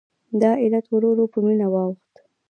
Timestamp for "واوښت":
1.73-2.13